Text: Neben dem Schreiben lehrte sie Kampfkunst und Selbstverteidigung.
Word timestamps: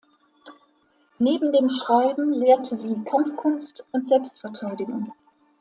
Neben 1.19 1.51
dem 1.51 1.69
Schreiben 1.69 2.33
lehrte 2.33 2.75
sie 2.75 2.95
Kampfkunst 3.05 3.85
und 3.91 4.07
Selbstverteidigung. 4.07 5.13